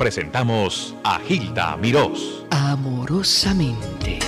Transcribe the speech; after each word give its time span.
presentamos 0.00 0.96
a 1.04 1.18
Gilda 1.18 1.76
Mirós. 1.76 2.46
Amorosamente. 2.50 4.18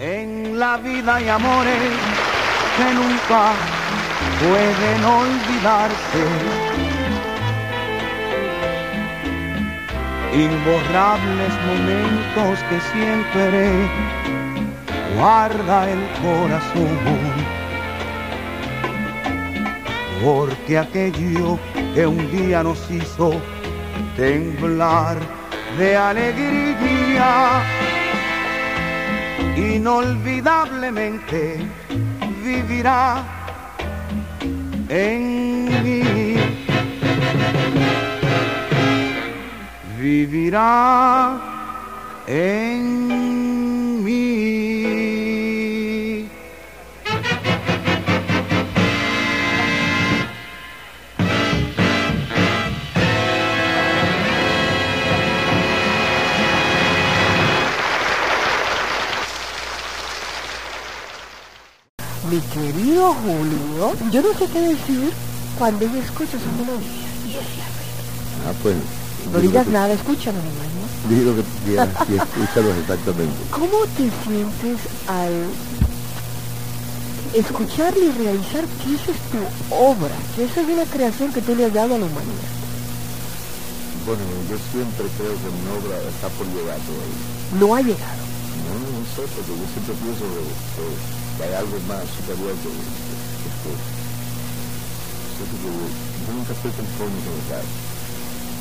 En 0.00 0.58
la 0.58 0.76
vida 0.78 1.14
hay 1.14 1.28
amores 1.28 1.92
que 2.76 2.94
nunca 2.98 3.52
pueden 4.42 5.04
olvidarse. 5.04 6.24
Imborrables 10.34 11.52
momentos 11.70 12.58
que 12.68 12.80
siempre 12.90 13.88
guarda 15.16 15.88
el 15.88 16.00
corazón 16.20 17.57
porque 20.22 20.78
aquello 20.78 21.58
que 21.94 22.06
un 22.06 22.30
día 22.30 22.62
nos 22.62 22.78
hizo 22.90 23.32
temblar 24.16 25.18
de 25.78 25.96
alegría, 25.96 27.62
inolvidablemente 29.56 31.58
vivirá 32.42 33.22
en 34.88 35.68
mí. 35.84 36.02
Vivirá 39.98 41.38
en 42.26 43.27
Julio, 63.22 63.92
yo 64.10 64.22
no 64.22 64.32
sé 64.38 64.46
qué 64.52 64.60
decir 64.60 65.12
cuando 65.58 65.84
yo 65.84 65.98
escucho 66.00 66.32
su 66.32 66.50
melodía. 66.58 67.08
Ah, 68.46 68.52
pues. 68.62 68.76
No 69.32 69.40
digas 69.40 69.66
nada, 69.66 69.92
escúchalo, 69.92 70.38
hermano. 70.38 70.78
Dí 71.08 71.24
lo 71.24 71.34
que 71.36 71.42
quieras 71.64 71.88
y 72.08 72.14
escúchalo 72.14 72.74
exactamente. 72.74 73.36
¿Cómo 73.50 73.78
te 73.96 74.10
sientes 74.24 74.78
al 75.06 75.32
escuchar 77.34 77.94
y 77.96 78.10
realizar 78.12 78.64
que 78.64 78.94
esa 78.94 79.10
es 79.12 79.20
tu 79.30 79.74
obra, 79.74 80.14
que 80.34 80.44
esa 80.44 80.60
es 80.60 80.68
una 80.68 80.84
creación 80.84 81.32
que 81.32 81.42
tú 81.42 81.54
le 81.54 81.66
has 81.66 81.74
dado 81.74 81.94
a 81.94 81.98
la 81.98 82.06
humanidad? 82.06 82.52
Bueno, 84.06 84.22
yo 84.48 84.56
siempre 84.72 85.06
creo 85.18 85.34
que 85.34 85.50
mi 85.52 85.68
obra 85.76 85.98
está 86.08 86.28
por 86.28 86.46
llegar 86.46 86.78
todavía. 86.88 87.60
No 87.60 87.74
ha 87.74 87.82
llegado. 87.82 88.28
Porque 89.18 89.50
yo 89.50 89.66
siempre 89.74 89.94
pienso 89.98 90.22
que, 90.30 90.42
que 90.78 91.18
que 91.38 91.44
hay 91.46 91.54
algo 91.54 91.78
más 91.86 92.02
superior 92.18 92.54
que 92.62 92.70
esto. 92.70 93.70
Yo 95.38 96.30
nunca 96.34 96.50
estoy 96.50 96.72
conforme 96.74 97.18
con 97.22 97.34
el 97.34 97.66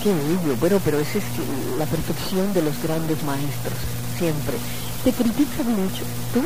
Qué 0.02 0.14
bello, 0.14 0.54
bueno, 0.62 0.78
pero 0.86 1.00
esa 1.02 1.18
es 1.18 1.26
la 1.78 1.86
perfección 1.86 2.54
de 2.54 2.62
los 2.62 2.78
grandes 2.82 3.18
maestros, 3.26 3.82
siempre. 4.18 4.58
¿Te 5.04 5.12
criticas 5.14 5.66
mucho? 5.66 6.06
¿Tú? 6.34 6.46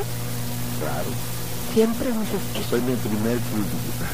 Claro. 0.79 1.11
Siempre 1.75 2.07
dices 2.15 2.41
Yo 2.55 2.63
soy 2.63 2.81
mi 2.87 2.95
primer 2.95 3.35
crítico. 3.51 4.07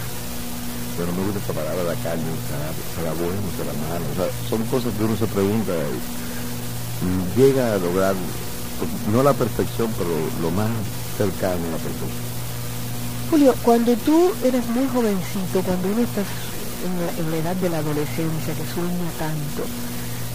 Pero 0.97 1.11
no 1.13 1.21
me 1.21 1.25
gusta 1.29 1.37
esa 1.37 1.53
palabra 1.53 1.77
de 1.77 1.89
la 1.93 1.99
calle, 2.01 2.25
será 2.97 3.13
bueno, 3.13 3.45
será 3.53 3.73
malo. 3.93 4.05
O 4.09 4.15
sea, 4.17 4.29
son 4.49 4.65
cosas 4.73 4.89
que 4.97 5.05
uno 5.05 5.13
se 5.13 5.29
pregunta 5.29 5.73
y 7.05 7.39
llega 7.39 7.73
a 7.73 7.77
lograr, 7.77 8.15
no 9.11 9.23
la 9.23 9.33
perfección, 9.33 9.89
pero 9.97 10.09
lo 10.41 10.51
más 10.51 10.69
cercano 11.17 11.67
a 11.67 11.71
la 11.71 11.77
persona. 11.77 12.13
Julio, 13.29 13.53
cuando 13.63 13.93
tú 13.97 14.31
eras 14.43 14.65
muy 14.67 14.87
jovencito, 14.87 15.61
cuando 15.65 15.89
uno 15.89 16.01
estás 16.01 16.25
en 16.85 17.31
la, 17.31 17.37
edad 17.37 17.55
de 17.57 17.69
la 17.69 17.79
adolescencia, 17.79 18.53
que 18.53 18.65
sueña 18.73 19.09
tanto, 19.19 19.67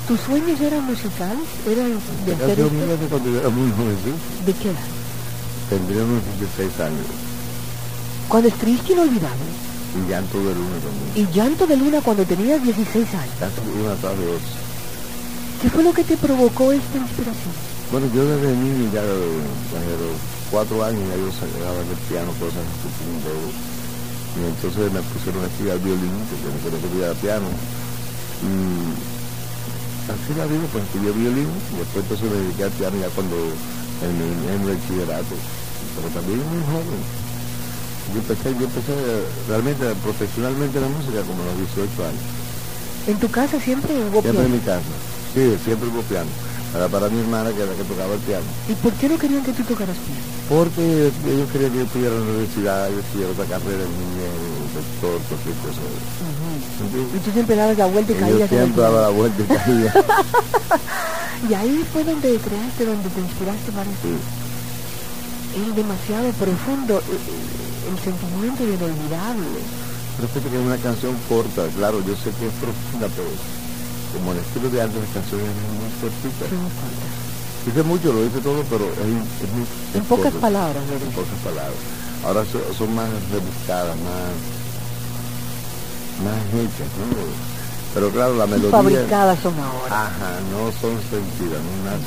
¿tus 0.07 0.21
sueños 0.21 0.61
eran 0.61 0.85
musicales? 0.85 1.49
¿Eran 1.67 1.99
de 2.27 2.35
hacer 2.35 2.59
Yo 2.59 2.69
cuando 3.09 3.39
era 3.39 3.49
muy 3.49 3.71
jovencito. 3.73 4.19
¿De 4.45 4.53
qué 4.53 4.69
edad? 4.71 4.91
Tendría 5.71 6.05
unos 6.05 6.23
16 6.39 6.81
años. 6.81 7.07
Cuando 8.29 8.49
es 8.49 8.55
triste 8.57 8.91
y 8.91 8.93
inolvidable. 8.93 9.53
Y 9.93 10.11
llanto 10.11 10.39
de 10.39 10.55
luna 10.55 10.77
también. 10.85 11.13
Y 11.17 11.33
llanto 11.33 11.67
de 11.67 11.77
luna 11.77 12.01
cuando 12.03 12.25
tenías 12.25 12.63
16 12.63 13.15
años. 13.15 13.35
Llanto 13.41 13.61
de 13.61 13.79
luna 13.79 13.95
tarde 13.97 14.25
¿Qué 15.63 15.71
fue 15.71 15.83
lo 15.85 15.93
que 15.93 16.03
te 16.03 16.17
provocó 16.17 16.73
esta 16.73 16.99
inspiración? 16.99 17.72
Bueno, 17.93 18.09
yo 18.17 18.25
desde 18.25 18.57
niño 18.57 18.89
ya, 18.89 19.05
desde 19.05 20.09
cuatro 20.49 20.81
años 20.81 21.05
ya 21.13 21.17
yo 21.21 21.29
sacaba 21.29 21.77
el 21.77 21.93
piano, 22.09 22.33
cosas 22.41 22.65
Y 24.33 24.49
entonces 24.49 24.89
me 24.97 25.05
pusieron 25.13 25.45
a 25.45 25.49
estudiar 25.53 25.77
violín, 25.85 26.17
porque 26.25 26.49
no 26.49 26.57
quería 26.65 27.13
estudiar 27.13 27.13
piano. 27.21 27.53
Y 28.49 28.97
así 30.09 30.33
la 30.41 30.49
vida, 30.49 30.65
pues 30.73 30.89
estudié 30.89 31.13
violín 31.13 31.53
y 31.53 31.85
después 31.85 32.01
entonces 32.09 32.33
me 32.33 32.41
dediqué 32.41 32.65
al 32.65 32.73
piano 32.81 32.97
ya 32.97 33.13
cuando 33.13 33.37
terminé 34.01 34.57
el 34.57 34.65
bachillerato. 34.73 35.37
Pero 35.93 36.09
también 36.17 36.41
muy 36.49 36.65
joven. 36.65 37.01
Yo 38.09 38.25
empecé, 38.25 38.57
yo 38.57 38.73
empecé 38.73 38.97
realmente 39.53 39.85
profesionalmente 40.01 40.81
la 40.81 40.89
música 40.89 41.21
como 41.29 41.45
a 41.45 41.53
los 41.53 41.61
18 41.77 41.93
años. 42.09 42.25
¿En 43.05 43.21
tu 43.21 43.29
casa 43.29 43.61
siempre 43.61 43.93
hubo 44.01 44.25
piano? 44.25 44.41
Siempre 44.41 44.49
en 44.49 44.53
mi 44.57 44.65
casa, 44.65 44.93
sí, 45.37 45.45
siempre 45.61 45.93
hubo 45.93 46.01
piano. 46.09 46.33
Era 46.75 46.89
para 46.89 47.09
mi 47.11 47.21
hermana 47.21 47.51
que 47.53 47.61
era 47.61 47.71
la 47.71 47.77
que 47.77 47.85
tocaba 47.85 48.15
el 48.15 48.21
piano. 48.21 48.45
¿Y 48.69 48.75
por 48.75 48.93
qué 48.95 49.09
no 49.09 49.19
querían 49.19 49.45
que 49.45 49.53
tú 49.53 49.63
tocaras 49.63 49.97
piano? 49.97 50.25
Porque 50.49 51.13
ellos 51.29 51.51
querían 51.53 51.71
que 51.71 51.79
yo 51.79 51.85
estuviera 51.85 52.15
en 52.17 52.21
la 52.25 52.31
universidad, 52.33 52.89
yo 52.89 52.99
estuviera 52.99 53.33
otra 53.33 53.45
carrera 53.45 53.85
en 53.85 53.93
el 53.93 54.63
doctor, 54.73 55.21
cualquier 55.29 55.57
cosa. 55.61 55.85
Y 57.13 57.19
tú 57.21 57.31
siempre 57.31 57.57
dabas 57.57 57.77
la 57.77 57.87
vuelta 57.87 58.13
y 58.13 58.17
caías. 58.17 58.51
Yo 58.51 58.57
siempre 58.57 58.83
daba 58.83 59.03
la 59.03 59.09
vuelta 59.11 59.43
y 59.43 59.47
caía. 59.47 59.93
y 61.51 61.55
ahí 61.55 61.85
fue 61.93 62.05
donde 62.05 62.41
creaste, 62.41 62.87
donde 62.87 63.09
te 63.11 63.21
inspiraste 63.21 63.73
para 63.73 63.91
eso. 63.91 64.01
Sí. 64.09 64.17
Es 65.53 65.77
demasiado 65.77 66.33
profundo 66.41 66.99
eh, 67.01 67.13
eh, 67.13 67.93
el 67.93 67.99
sentimiento 68.01 68.65
inolvidable. 68.65 69.61
Pero 70.17 70.49
que 70.49 70.57
es 70.57 70.65
una 70.65 70.77
canción 70.79 71.17
corta, 71.29 71.69
claro, 71.77 72.01
yo 72.01 72.17
sé 72.17 72.33
que 72.41 72.49
es 72.49 72.57
profunda, 72.57 73.09
pero 73.13 73.29
como 74.13 74.33
el 74.33 74.39
estilo 74.39 74.69
de 74.71 74.83
antes, 74.83 75.01
las 75.01 75.11
canciones 75.11 75.47
eran 75.49 75.75
muy 75.81 75.91
cortitas. 76.01 76.49
Dice 77.65 77.83
mucho, 77.83 78.13
lo 78.13 78.23
dice 78.23 78.41
todo, 78.41 78.63
pero 78.69 78.85
es, 78.91 78.99
es 78.99 79.51
muy... 79.55 79.65
En 79.95 80.05
pocas 80.05 80.35
palabras, 80.35 80.83
¿verdad? 80.91 81.07
En 81.07 81.15
pocas 81.15 81.39
palabras. 81.45 81.81
Ahora 82.27 82.43
son, 82.47 82.95
más 82.95 83.09
rebuscadas, 83.31 83.97
más, 84.03 84.31
más 86.23 86.43
hechas, 86.55 86.91
¿no? 86.99 87.07
Pero 87.95 88.11
claro, 88.11 88.37
la 88.37 88.47
melodía... 88.47 88.71
Fabricadas 88.71 89.39
son 89.41 89.55
ahora. 89.59 90.07
Ajá, 90.07 90.39
no 90.51 90.71
son 90.81 90.99
sentidas, 91.11 91.61
no 91.63 91.71
nada 91.87 91.99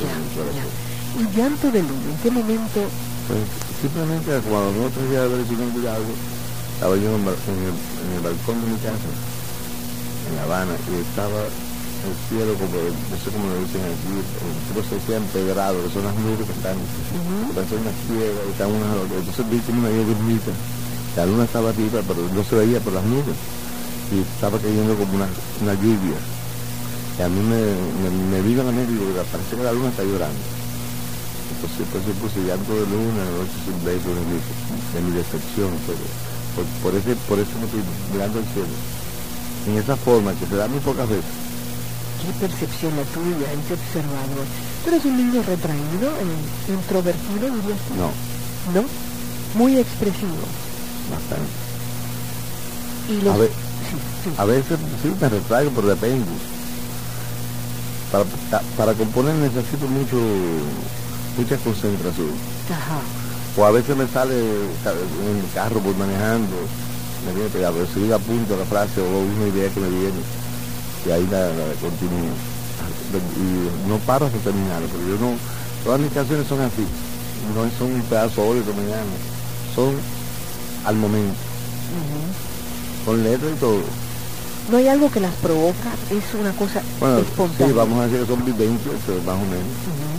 ¿Y 1.15 1.23
llanto 1.37 1.71
de 1.71 1.81
luz? 1.83 1.91
¿En 1.91 2.17
qué 2.23 2.31
momento? 2.31 2.79
Pues 3.27 3.39
simplemente 3.81 4.39
cuando 4.49 4.71
nosotros 4.71 5.03
ya 5.11 5.21
de 5.23 5.27
ver 5.29 5.45
si 5.47 5.55
algo, 5.55 6.13
estaba 6.75 6.95
yo 6.95 7.15
en 7.15 7.23
el, 7.23 7.31
en 7.31 8.09
el 8.17 8.21
balcón 8.21 8.59
de 8.59 8.67
mi 8.71 8.77
casa, 8.83 9.07
en 10.27 10.35
La 10.35 10.43
Habana, 10.43 10.75
y 10.91 10.99
estaba 10.99 11.47
el 12.03 12.15
cielo, 12.29 12.51
como, 12.59 12.75
no 12.75 13.15
sé 13.17 13.27
cómo 13.31 13.47
lo 13.47 13.57
dicen 13.63 13.81
aquí, 13.87 14.13
el 14.13 14.83
se 14.83 14.95
decía 14.99 15.17
empedrado, 15.17 15.79
que 15.81 15.89
son 15.89 16.03
las 16.03 16.15
nubes 16.19 16.45
que 16.45 16.53
están, 16.53 16.77
uh 16.77 16.83
-huh. 16.83 17.55
que 17.55 17.63
son 17.65 17.79
unas 17.81 17.97
están 18.51 18.69
unas, 18.69 18.91
entonces 19.09 19.43
vi 19.49 19.57
una 19.71 19.89
guermita, 19.89 20.51
la 21.15 21.25
luna 21.25 21.43
estaba 21.45 21.69
arriba, 21.69 22.03
pero 22.05 22.21
no 22.29 22.43
se 22.43 22.55
veía 22.59 22.79
por 22.83 22.93
las 22.93 23.05
nubes, 23.05 23.37
y 24.13 24.21
estaba 24.21 24.59
cayendo 24.59 24.93
como 24.99 25.15
una, 25.15 25.27
una 25.63 25.73
lluvia. 25.79 26.19
Y 27.17 27.21
a 27.23 27.29
mí 27.31 27.39
me, 27.39 27.61
me, 28.03 28.09
me 28.11 28.39
vino 28.43 28.61
a 28.61 28.65
la 28.67 28.75
mente 28.75 28.91
y 28.91 28.99
digo, 28.99 29.23
parece 29.31 29.55
que 29.55 29.63
la 29.63 29.71
luna 29.71 29.89
está 29.89 30.03
llorando. 30.03 30.43
Entonces, 31.55 31.87
pues 31.87 32.03
puse 32.19 32.43
llanto 32.43 32.75
de 32.75 32.85
luna, 32.91 33.23
noche 33.39 33.57
sin 33.63 33.77
beso 33.87 34.11
de 34.11 34.23
mi, 34.27 34.37
de 34.43 34.99
mi 34.99 35.11
decepción, 35.15 35.71
pero 35.87 36.03
por, 36.53 36.65
por, 36.83 36.91
ese, 36.99 37.15
por 37.25 37.39
eso 37.39 37.55
me 37.57 37.65
estoy 37.65 37.81
mirando 38.11 38.39
al 38.43 38.47
cielo. 38.51 38.75
En 39.71 39.77
esa 39.79 39.95
forma, 39.95 40.35
que 40.35 40.45
se 40.45 40.55
da 40.59 40.67
muy 40.67 40.79
pocas 40.83 41.07
veces 41.07 41.44
qué 42.25 42.47
percepción 42.47 42.95
la 42.95 43.03
tuya, 43.03 43.47
ese 43.51 43.73
observador. 43.73 44.45
¿Tú 44.83 44.89
eres 44.89 45.05
un 45.05 45.17
niño 45.17 45.43
retraído, 45.43 46.09
eh, 46.09 46.73
introvertido, 46.73 47.45
dirías 47.55 47.79
tú? 47.87 47.95
No. 47.95 48.11
¿No? 48.73 48.87
Muy 49.55 49.77
expresivo. 49.77 50.45
Bastante. 51.11 51.51
¿Y 53.09 53.21
los... 53.21 53.35
a, 53.35 53.37
ver, 53.37 53.49
sí, 53.49 53.97
sí. 54.23 54.35
a 54.37 54.45
veces 54.45 54.79
sí 55.01 55.13
me 55.21 55.29
retraigo, 55.29 55.71
pero 55.75 55.87
depende. 55.87 56.25
Para, 58.11 58.25
para 58.77 58.93
componer 58.93 59.35
necesito 59.35 59.87
mucho 59.87 60.17
mucha 61.37 61.57
concentración. 61.57 62.31
Ajá. 62.71 62.99
O 63.57 63.65
a 63.65 63.71
veces 63.71 63.95
me 63.95 64.07
sale 64.07 64.35
en 64.35 65.37
el 65.37 65.51
carro 65.53 65.79
voy 65.81 65.93
manejando 65.95 66.55
me 67.25 67.33
viene 67.33 67.49
pegado, 67.49 67.73
pero 67.73 67.87
si 67.87 68.11
a 68.11 68.19
punto 68.19 68.55
la 68.55 68.65
frase 68.65 69.01
o 69.01 69.19
una 69.19 69.47
idea 69.47 69.69
que 69.69 69.79
me 69.79 69.89
viene, 69.89 70.21
y 71.05 71.11
ahí 71.11 71.27
la, 71.31 71.47
la 71.49 71.73
continúo. 71.81 72.33
Y 73.37 73.87
no 73.89 73.97
paro 73.99 74.25
hasta 74.25 74.37
terminarlo, 74.39 74.87
pero 74.87 75.15
yo 75.15 75.21
no, 75.23 75.33
todas 75.83 75.99
mis 75.99 76.11
canciones 76.11 76.47
son 76.47 76.59
así, 76.61 76.83
no 77.55 77.63
son 77.77 77.93
un 77.93 78.01
pedazo 78.03 78.41
mañana, 78.73 79.15
son 79.75 79.95
al 80.85 80.95
momento, 80.95 81.35
con 83.05 83.23
letra 83.23 83.49
y 83.49 83.59
todo. 83.59 83.79
No 84.69 84.77
hay 84.77 84.87
algo 84.87 85.11
que 85.11 85.19
las 85.19 85.33
provoca, 85.35 85.93
es 86.09 86.23
una 86.39 86.51
cosa 86.53 86.81
Bueno, 86.99 87.19
espontánea. 87.19 87.67
sí, 87.67 87.73
vamos 87.73 87.99
a 88.01 88.07
decir 88.07 88.19
que 88.25 88.33
son 88.33 88.43
vivencias, 88.45 88.95
más 89.25 89.35
o 89.37 89.45
menos. 89.45 89.73
Ujú. 89.85 90.09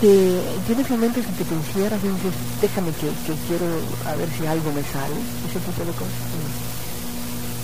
Te- 0.00 0.42
¿Tienes 0.66 0.90
momentos 0.90 1.24
en 1.24 1.32
que 1.34 1.44
te 1.44 1.54
encierras 1.54 1.98
y 2.04 2.08
dices, 2.08 2.34
déjame 2.60 2.90
que, 2.92 3.08
que 3.26 3.34
quiero 3.48 3.66
a 4.06 4.14
ver 4.14 4.28
si 4.38 4.46
algo 4.46 4.70
me 4.70 4.84
sale? 4.92 5.16
Ese 5.48 5.58
tipo 5.58 5.80
de 5.82 5.90
cosas. 5.96 6.22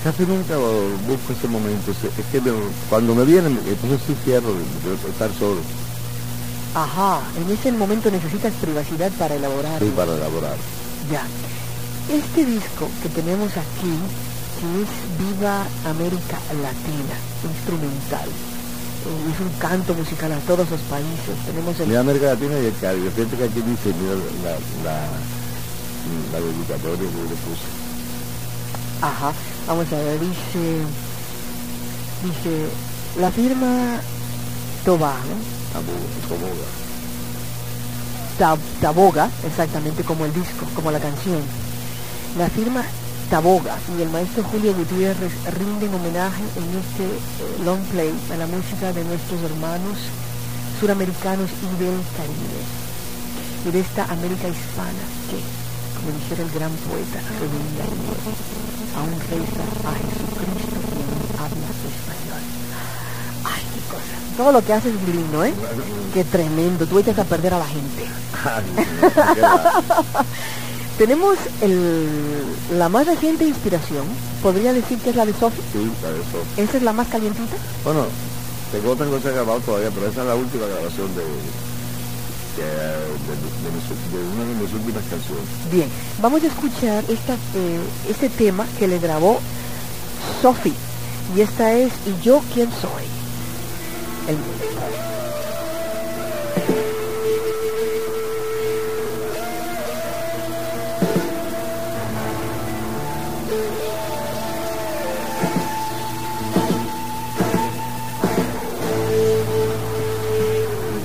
Casi 0.05 0.23
nunca 0.27 0.55
busco 1.09 1.33
ese 1.33 1.49
momento, 1.49 1.91
es 1.91 1.97
que 2.31 2.41
cuando 2.91 3.15
me 3.15 3.25
viene, 3.25 3.49
entonces 3.49 4.01
sí 4.07 4.15
cierro, 4.23 4.53
puedo 4.83 4.97
estar 5.11 5.31
solo, 5.39 5.61
Ajá, 6.75 7.21
en 7.41 7.51
ese 7.51 7.73
momento 7.73 8.11
necesitas 8.11 8.53
privacidad 8.61 9.11
para 9.13 9.37
elaborar. 9.37 9.79
sí, 9.81 9.91
para 9.97 10.13
elaborar. 10.15 10.57
Ya. 11.11 11.23
Este 12.13 12.45
disco 12.45 12.89
que 13.03 13.09
tenemos 13.09 13.49
aquí, 13.57 13.95
que 14.61 14.83
es 14.83 14.91
Viva 15.17 15.65
América 15.89 16.37
Latina, 16.61 17.17
instrumental. 17.49 18.29
eh, 18.29 19.33
es 19.33 19.41
un 19.41 19.49
canto 19.59 19.95
musical 19.95 20.33
a 20.33 20.39
todos 20.41 20.69
los 20.69 20.81
países. 20.83 21.33
Tenemos 21.47 21.79
el 21.81 21.87
Mira 21.89 22.01
América 22.01 22.27
Latina 22.35 22.59
y 22.61 22.67
el 22.67 22.77
Caribe. 22.77 23.11
Fíjate 23.11 23.37
que 23.39 23.45
aquí 23.45 23.63
dice, 23.63 23.95
mira 24.03 24.15
la, 24.45 24.53
la, 24.85 24.97
la 26.33 26.41
dedicatoria 26.45 27.09
que 27.09 27.23
le 27.25 27.37
puse. 27.41 27.84
Ajá, 29.05 29.33
vamos 29.67 29.87
a 29.93 29.97
ver, 29.97 30.19
dice, 30.19 30.81
dice, 32.25 32.69
la 33.21 33.31
firma 33.31 34.01
Toba, 34.85 35.13
¿no? 35.29 35.37
Taboga. 36.29 36.69
Tab- 38.39 38.81
Taboga, 38.81 39.31
exactamente 39.47 40.03
como 40.05 40.25
el 40.25 40.33
disco, 40.33 40.65
como 40.75 40.91
la 40.91 41.01
canción. 41.01 41.43
La 42.39 42.49
firma 42.49 42.83
Taboga 43.29 43.77
y 43.99 44.03
el 44.03 44.09
maestro 44.11 44.43
Julio 44.45 44.73
Gutiérrez 44.75 45.33
rinden 45.59 45.95
homenaje 45.95 46.43
en 46.57 46.65
este 46.81 47.05
eh, 47.05 47.65
long 47.65 47.81
play 47.93 48.13
a 48.33 48.37
la 48.39 48.47
música 48.47 48.93
de 48.93 49.05
nuestros 49.05 49.43
hermanos 49.43 49.99
suramericanos 50.81 51.51
y 51.51 51.83
del 51.83 52.01
Caribe. 52.17 52.63
Y 53.67 53.71
de 53.71 53.81
esta 53.81 54.05
América 54.05 54.49
hispana 54.49 55.05
que, 55.29 55.41
como 56.05 56.19
dijera 56.19 56.43
el 56.43 56.51
gran 56.51 56.71
poeta 56.71 57.19
Rubén 57.41 57.65
Darío, 57.79 58.13
aún 58.97 59.13
reza 59.21 59.65
a 59.89 59.95
Jesucristo 59.97 60.77
quien 60.93 61.11
habla 61.41 61.69
español. 61.89 62.45
Ay, 63.45 63.63
qué 63.73 63.81
cosa. 63.89 64.37
Todo 64.37 64.53
lo 64.53 64.65
que 64.65 64.73
hace 64.75 64.91
es 64.91 65.15
lindo, 65.15 65.45
¿eh? 65.45 65.55
Qué 66.13 66.25
tremendo. 66.25 66.87
Tú 66.87 66.99
echas 66.99 67.19
a 67.19 67.25
perder 67.25 67.55
a 67.55 67.59
la 67.59 67.67
gente. 67.67 68.05
Ay, 68.45 68.65
no. 69.41 70.25
Tenemos 70.99 71.39
el, 71.63 72.09
la 72.79 72.89
más 72.89 73.07
reciente 73.07 73.45
inspiración. 73.45 74.05
Podría 74.43 74.73
decir 74.75 74.99
que 74.99 75.11
es 75.11 75.17
la 75.17 75.25
de 75.25 75.33
Sophie. 75.33 75.65
Sí, 75.73 75.91
la 76.03 76.11
de 76.11 76.21
eso. 76.21 76.39
¿Esa 76.59 76.77
es 76.77 76.83
la 76.83 76.93
más 76.93 77.09
calientita? 77.09 77.57
Bueno, 77.83 78.05
tengo 78.71 78.91
otra 78.91 79.07
cosa 79.07 79.31
grabado 79.31 79.61
todavía, 79.61 79.91
pero 79.91 80.07
esa 80.07 80.21
es 80.21 80.27
la 80.27 80.35
última 80.35 80.67
grabación 80.67 81.09
de, 81.17 81.23
que, 81.23 81.74
de, 82.63 82.65
de 82.65 84.19
de 84.19 84.33
una 84.35 84.45
de 84.45 84.55
mis 84.63 84.73
últimas 84.73 85.03
canciones. 85.11 85.45
Bien, 85.73 85.89
vamos 86.21 86.43
a 86.43 86.47
escuchar 86.47 87.05
esta, 87.09 87.35
eh, 87.35 87.81
este 88.09 88.29
tema 88.29 88.67
que 88.79 88.87
le 88.89 88.99
grabó 88.99 89.41
Sophie. 90.43 90.73
Y 91.37 91.41
esta 91.41 91.73
es 91.73 91.91
¿Y 92.07 92.23
yo 92.25 92.43
quién 92.53 92.71
soy? 92.71 93.05
El- 94.29 94.39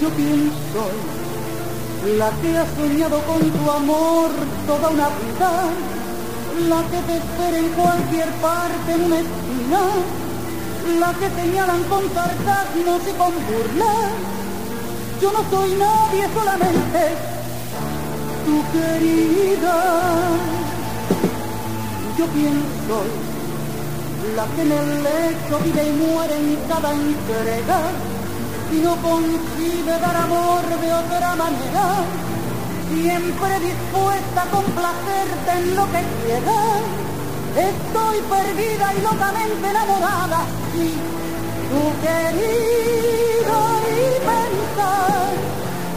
Yo 0.02 0.10
quién 0.16 0.52
soy, 0.74 1.19
la 2.06 2.31
que 2.42 2.57
ha 2.57 2.66
soñado 2.75 3.19
con 3.24 3.42
tu 3.42 3.72
amor 3.72 4.30
toda 4.66 4.90
una 4.90 5.10
vida, 5.10 5.51
la 6.69 6.81
que 6.84 7.01
te 7.07 7.18
espera 7.18 7.57
en 7.57 7.69
cualquier 7.69 8.30
parte 8.42 8.92
en 8.94 9.04
una 9.04 9.19
esquina, 9.19 9.81
la 11.00 11.13
que 11.13 11.30
señalan 11.42 11.84
con 11.84 12.04
sarcasmos 12.13 13.01
y 13.04 13.12
con 13.18 13.34
burlas. 13.48 14.12
Yo 15.22 15.31
no 15.34 15.44
soy 15.50 15.72
nadie, 15.74 16.28
solamente 16.34 17.01
tu 18.45 18.63
querida. 18.72 19.75
Yo 22.18 22.25
quién 22.28 22.63
soy, 22.88 24.36
la 24.36 24.45
que 24.56 24.62
en 24.62 24.72
el 24.72 25.04
lecho 25.04 25.60
vive 25.66 25.88
y 25.88 25.92
muere 25.92 26.38
en 26.38 26.57
cada 26.69 26.94
entrega 26.94 28.08
no 28.77 28.95
concibe 28.98 29.92
dar 30.00 30.16
amor 30.16 30.62
de 30.62 30.94
otra 30.94 31.36
manera, 31.36 31.86
siempre 32.94 33.60
dispuesta 33.60 34.44
a 34.44 34.50
complacerte 34.51 35.51
en 35.57 35.75
lo 35.75 35.86
que 35.86 36.04
quieras. 36.21 36.81
Estoy 37.57 38.18
perdida 38.30 38.94
y 38.94 39.01
locamente 39.01 39.69
enamorada, 39.69 40.42
sí, 40.71 40.94
tu 41.69 41.81
querida 42.06 43.60
y 43.89 44.01
pensar 44.30 45.33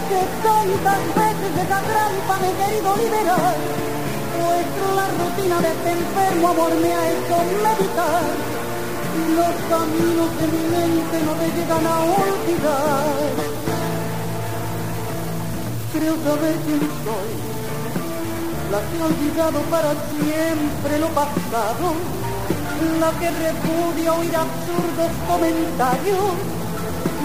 que 0.09 0.21
tantas 0.43 1.03
veces 1.15 1.51
de 1.57 1.63
esa 1.63 1.81
trampa 1.81 2.35
me 2.41 2.49
he 2.49 2.55
querido 2.65 2.97
liberar, 2.97 3.57
pues 4.39 4.67
la 4.97 5.07
rutina 5.21 5.61
de 5.61 5.69
este 5.69 5.91
enfermo 5.93 6.49
amor 6.49 6.75
me 6.81 6.93
ha 6.93 7.11
hecho 7.11 7.37
meditar 7.63 8.52
los 9.13 9.55
caminos 9.69 10.31
de 10.41 10.47
mi 10.49 10.63
mente 10.73 11.17
no 11.27 11.33
me 11.37 11.49
llegan 11.55 11.87
a 11.87 12.01
olvidar. 12.01 13.05
Creo 15.93 16.15
saber 16.25 16.57
quién 16.65 16.81
soy, 17.05 17.31
la 18.73 18.81
que 18.81 18.97
ha 18.99 19.05
olvidado 19.05 19.61
para 19.71 19.93
siempre 19.93 20.99
lo 20.99 21.09
pasado, 21.09 21.95
la 23.01 23.11
que 23.21 23.31
repudia 23.31 24.13
oír 24.15 24.35
absurdos 24.35 25.11
comentarios. 25.29 26.33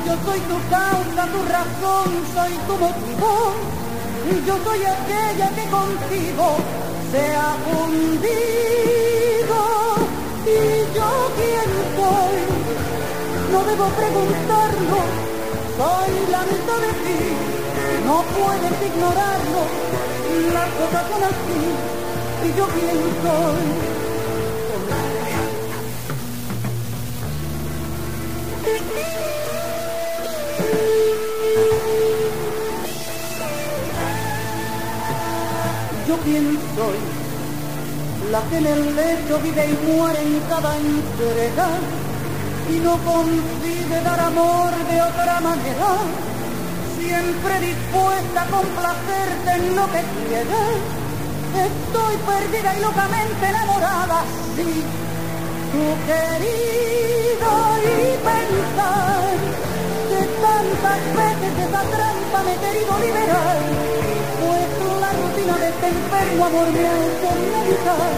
Yo 0.06 0.14
soy 0.26 0.40
tu 0.42 0.58
causa, 0.70 1.22
tu 1.32 1.42
razón, 1.56 2.10
soy 2.36 2.54
tu 2.68 2.74
motivo, 2.78 3.30
yo 4.46 4.56
soy 4.64 4.82
aquella 4.84 5.50
que 5.50 5.66
contigo 5.70 6.58
se 7.12 7.36
ha 7.36 7.56
hundido. 7.72 9.67
¿Y 10.48 10.96
yo 10.96 11.12
quién 11.38 11.70
soy? 11.98 12.38
No 13.52 13.60
debo 13.70 13.86
preguntarlo, 14.02 15.00
soy 15.78 16.12
la 16.32 16.42
mitad 16.52 16.80
de 16.86 16.94
ti, 17.04 17.20
no 18.06 18.24
puedes 18.36 18.76
ignorarlo, 18.90 19.62
las 20.54 20.70
cosas 20.80 21.04
son 21.12 21.24
así, 21.24 21.62
y 22.46 22.58
yo 22.58 22.66
quién 22.68 22.98
soy. 23.24 23.66
Yo 36.08 36.16
quién 36.24 36.46
soy, 36.76 37.00
la 38.32 38.42
que 38.50 38.58
en 38.58 38.68
el 38.68 38.96
lecho 38.96 39.40
vive 39.42 39.66
y 39.68 39.88
muere 39.88 40.22
en 40.22 40.40
cada 40.50 40.76
entrega 40.76 41.68
y 42.70 42.80
no 42.80 42.98
concibe 42.98 44.02
dar 44.04 44.20
amor 44.20 44.72
de 44.90 45.02
otra 45.02 45.40
manera, 45.40 45.90
siempre 47.00 47.60
dispuesta 47.62 48.42
a 48.42 48.48
complacerte 48.48 49.52
en 49.56 49.76
lo 49.76 49.86
que 49.86 50.04
quieras. 50.28 50.76
Estoy 51.68 52.16
perdida 52.28 52.76
y 52.76 52.82
locamente 52.82 53.48
enamorada, 53.48 54.24
sí, 54.56 54.84
tu 55.72 55.86
querida 56.08 57.54
y 57.84 58.18
pensar 58.28 59.32
que 60.10 60.22
tantas 60.44 61.02
veces 61.16 61.54
esa 61.68 61.82
trampa 61.82 62.44
me 62.44 62.54
he 62.54 62.60
querido 62.60 63.00
liberar, 63.00 63.97
este 65.56 65.88
enfermo 65.88 66.46
amor 66.46 66.68
me 66.72 66.80
ha 66.80 66.96
hecho 67.08 67.30
meditar 67.56 68.12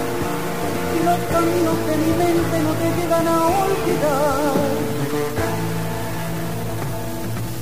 y 0.95 1.05
los 1.05 1.19
caminos 1.31 1.77
de 1.85 1.97
mi 1.97 2.11
mente 2.17 2.59
no 2.63 2.73
te 2.73 3.01
llegan 3.01 3.27
a 3.27 3.47
olvidar. 3.47 4.53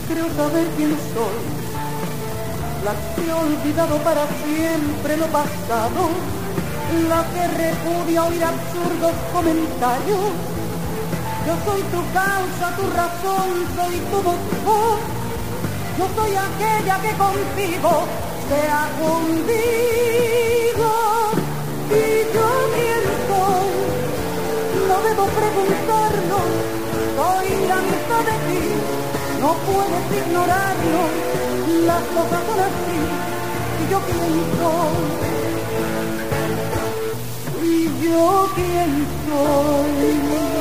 Creo 0.07 0.27
saber 0.35 0.67
quién 0.77 0.95
soy, 1.13 1.39
la 2.85 2.93
que 3.15 3.29
he 3.29 3.33
olvidado 3.33 3.97
para 3.97 4.25
siempre 4.45 5.17
lo 5.17 5.27
pasado, 5.27 6.09
la 7.09 7.25
que 7.33 7.47
repudia 7.47 8.23
oír 8.23 8.43
absurdos 8.43 9.13
comentarios. 9.33 10.31
Yo 11.45 11.53
soy 11.65 11.81
tu 11.81 12.01
causa, 12.13 12.75
tu 12.77 12.83
razón, 12.95 13.49
soy 13.75 13.99
tu 14.11 14.17
motivo. 14.17 14.97
Yo 15.97 16.07
soy 16.15 16.31
aquella 16.35 16.99
que 17.01 17.17
contigo 17.17 18.26
se 18.49 18.59
ha 18.69 18.83
hundido. 19.01 20.89
Y 21.89 22.03
yo 22.35 22.49
miento, 22.75 23.39
no 24.87 24.95
debo 25.07 25.25
preguntarlo, 25.39 26.39
soy 27.17 27.47
la 27.71 27.79
mitad 27.91 28.23
de 28.29 28.37
ti, 28.47 28.63
no 29.41 29.49
puedes 29.67 30.05
ignorarlo, 30.21 31.01
las 31.85 32.03
cosas 32.15 32.41
son 32.47 32.59
así, 32.69 32.99
y 33.81 33.83
yo 33.91 33.97
pienso 33.99 34.69
¿Y 37.63 37.83
yo 38.03 38.49
quién 38.55 39.07
soy? 39.27 40.56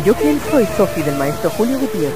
¿Y 0.00 0.02
yo 0.02 0.14
quién 0.14 0.40
soy, 0.50 0.66
Sofi, 0.78 1.02
del 1.02 1.14
maestro 1.16 1.50
Julio 1.50 1.78
Gutiérrez? 1.78 2.14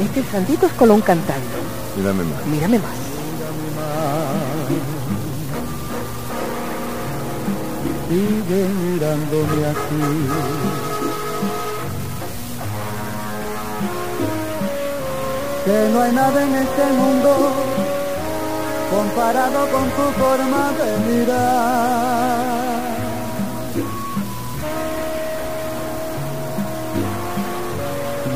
Este 0.00 0.20
es 0.20 0.26
Santitos 0.26 0.70
Colón 0.72 1.00
cantando. 1.00 1.42
Mírame 1.96 2.22
más. 2.22 2.46
Mírame 2.46 2.78
más. 2.78 2.92
Sigue 8.08 8.68
mirándome 8.68 9.66
así. 9.66 10.83
Que 15.64 15.88
no 15.92 16.02
hay 16.02 16.12
nada 16.12 16.42
en 16.42 16.54
este 16.56 16.84
mundo 16.92 17.52
comparado 18.90 19.60
con 19.72 19.84
tu 19.96 20.02
forma 20.20 20.72
de 20.78 20.88
mirar. 21.08 22.54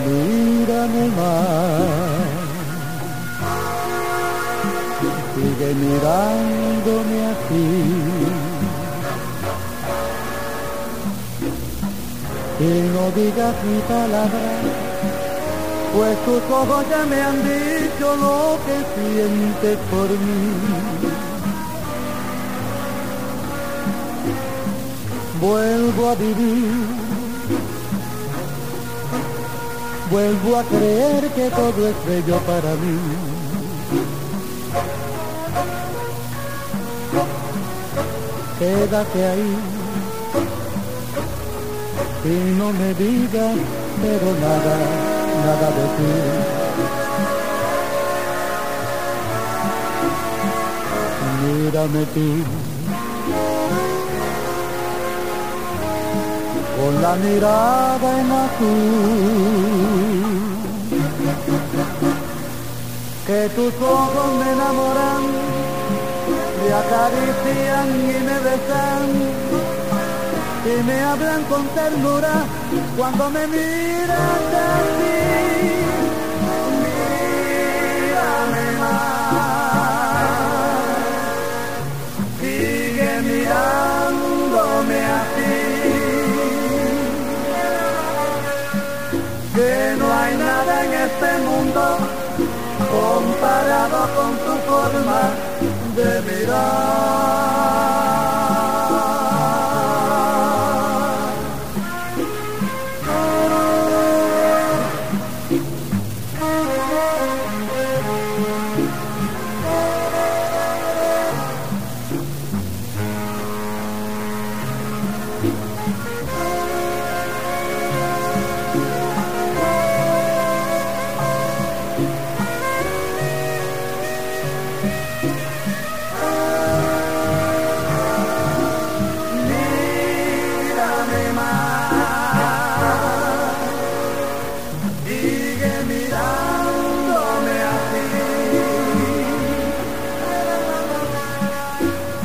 Mírame 0.07 1.05
más. 1.19 2.29
Sigue 5.35 5.71
mirándome 5.75 7.19
así. 7.33 7.67
Y 12.61 12.63
no 12.95 13.05
digas 13.15 13.55
mi 13.65 13.79
palabra, 13.83 14.88
pues 15.95 16.25
tus 16.25 16.43
ojos 16.55 16.85
ya 16.91 17.05
me 17.07 17.21
han 17.21 17.37
dicho 17.43 18.17
lo 18.17 18.59
que 18.65 18.77
sientes 18.95 19.79
por 19.91 20.09
mí. 20.09 20.99
Vuelvo 25.41 26.09
a 26.11 26.15
vivir, 26.17 26.87
vuelvo 30.11 30.57
a 30.57 30.65
creer 30.65 31.31
que 31.31 31.51
todo 31.51 31.89
es 31.89 32.07
bello 32.07 32.39
para 32.41 32.75
mí. 32.75 32.99
Quédate 38.59 39.25
ahí 39.25 39.57
y 42.25 42.59
no 42.59 42.73
me 42.73 42.93
digas, 42.95 43.57
pero 44.03 44.35
nada, 44.41 45.08
nada 45.47 45.69
de 45.79 45.87
ti. 45.97 46.13
Mírame 51.41 52.03
tú, 52.15 52.29
con 56.77 56.93
la 57.03 57.13
mirada 57.17 58.09
en 58.21 58.29
azul, 58.45 58.79
que 63.27 63.41
tus 63.57 63.75
ojos 63.81 64.29
me 64.41 64.49
enamoran, 64.57 65.23
me 66.61 66.69
acarician 66.83 67.89
y 68.11 68.17
me 68.27 68.37
besan 68.47 69.07
y 70.65 70.83
me 70.83 70.99
hablan 71.03 71.43
con 71.45 71.67
ternura 71.69 72.35
cuando 72.97 73.31
me 73.31 73.47
miras 73.47 74.43
así. 74.69 75.18
Con 94.15 94.33
tu 94.45 94.55
forma 94.69 95.21
de 95.97 96.23
mirar. 96.23 97.08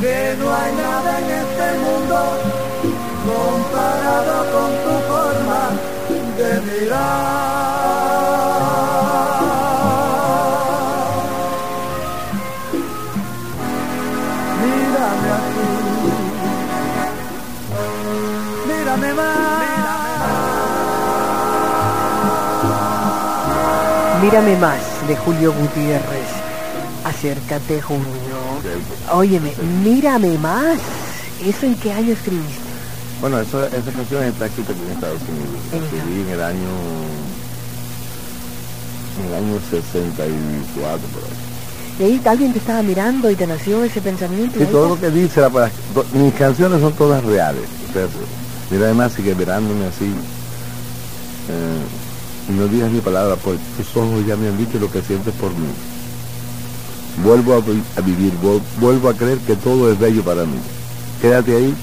Que 0.03 0.35
no 0.37 0.53
hay 0.53 0.71
nada 0.73 1.11
en 1.19 1.29
este 1.43 1.67
mundo 1.83 2.17
comparado 3.25 4.35
con 4.53 4.69
tu 4.83 4.93
forma 5.09 5.63
de 6.39 6.51
mirar. 6.67 7.03
Mírame 14.61 15.29
así. 15.37 15.67
Mírame 18.67 19.09
más. 19.13 19.63
Mírame 24.21 24.53
más, 24.57 24.83
de 25.07 25.15
Julio 25.15 25.53
Gutiérrez. 25.53 26.29
Acércate, 27.05 27.81
Julio. 27.81 28.22
Óyeme, 29.13 29.53
mírame 29.83 30.37
más. 30.39 30.77
¿Eso 31.45 31.65
en 31.65 31.75
qué 31.75 31.91
año 31.93 32.13
escribiste? 32.13 32.61
Bueno, 33.21 33.39
eso, 33.39 33.63
esa 33.65 33.91
canción 33.91 34.23
está 34.23 34.45
escrita 34.47 34.71
aquí 34.73 34.81
en 34.85 34.91
Estados 34.91 35.21
Unidos. 35.21 35.59
La 35.71 35.77
escribí 35.77 36.21
en 36.21 36.29
el 36.29 36.41
año 36.41 36.69
en 39.19 39.25
el 39.27 39.33
año 39.35 39.59
64 39.69 41.07
por 41.13 41.23
ahí. 41.23 41.99
Y 41.99 42.03
ahí 42.03 42.21
alguien 42.25 42.51
te 42.53 42.59
estaba 42.59 42.81
mirando 42.81 43.29
y 43.29 43.35
te 43.35 43.45
nació 43.45 43.83
ese 43.83 44.01
pensamiento. 44.01 44.57
Sí, 44.59 44.65
todo 44.65 44.89
lo 44.89 44.99
que 44.99 45.11
dice, 45.11 45.41
la, 45.41 45.49
to- 45.49 46.05
mis 46.13 46.33
canciones 46.33 46.81
son 46.81 46.93
todas 46.93 47.23
reales. 47.23 47.63
Mira, 48.71 48.85
además 48.85 49.13
sigue 49.13 49.35
mirándome 49.35 49.85
así. 49.85 50.05
eh, 51.49 52.51
no 52.57 52.67
digas 52.67 52.91
ni 52.91 52.99
palabra, 52.99 53.35
pues 53.35 53.59
tus 53.77 53.95
ojos 53.95 54.25
ya 54.25 54.35
me 54.35 54.47
han 54.47 54.57
dicho 54.57 54.79
lo 54.79 54.91
que 54.91 55.01
sientes 55.01 55.33
por 55.35 55.51
mí. 55.51 55.67
Vuelvo 57.17 57.53
a, 57.53 57.59
vi- 57.59 57.83
a 57.95 58.01
vivir, 58.01 58.33
vuel- 58.41 58.61
vuelvo 58.79 59.09
a 59.09 59.13
creer 59.13 59.37
que 59.39 59.55
todo 59.55 59.91
es 59.91 59.99
bello 59.99 60.23
para 60.23 60.45
mí. 60.45 60.57
Quédate 61.21 61.55
ahí 61.55 61.73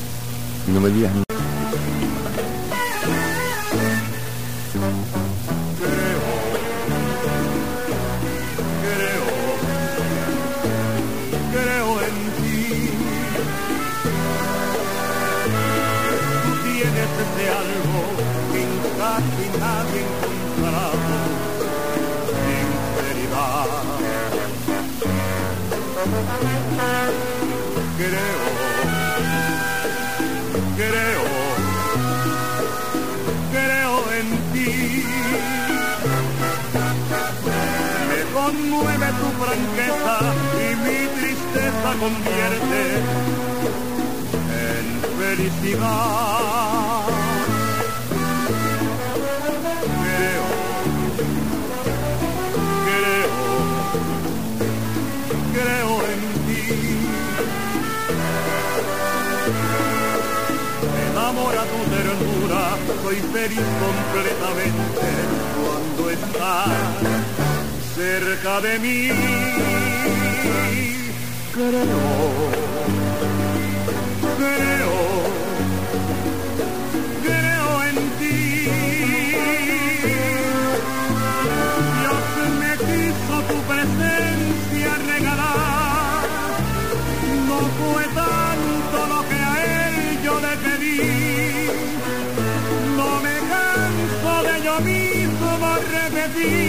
y 0.69 0.71
no 0.73 0.81
me 0.81 0.91
digas 0.91 1.13
nada. 1.13 1.30
Y 39.53 40.77
mi 40.77 41.01
tristeza 41.21 41.89
convierte 41.99 42.83
en 44.69 44.85
felicidad. 45.19 47.03
Creo, 50.03 50.47
creo, 52.87 53.33
creo 55.53 55.93
en 56.13 56.23
ti. 56.47 56.65
Enamora 61.11 61.63
tu 61.63 61.81
ternura, 61.91 62.63
soy 63.03 63.19
feliz 63.33 63.67
completamente 63.81 65.09
cuando 65.61 66.03
estás 66.11 67.30
cerca 68.11 68.61
de 68.61 68.79
mí. 68.81 69.09
Creo, 71.57 72.03
creo, 74.41 74.97
creo 77.27 77.69
en 77.89 77.97
ti. 78.19 78.39
Dios 81.99 82.27
me 82.63 82.73
quiso 82.89 83.35
tu 83.51 83.59
presencia 83.71 84.91
regalar. 85.13 86.23
No 87.51 87.59
fue 87.79 88.05
tanto 88.23 88.99
lo 89.13 89.21
que 89.29 89.39
a 89.51 89.55
él 89.77 89.97
yo 90.27 90.35
le 90.47 90.55
pedí. 90.65 91.01
No 92.99 93.11
me 93.25 93.37
canso 93.53 94.33
de 94.49 94.55
yo 94.67 94.75
mismo 94.81 95.49
repetir. 95.97 96.60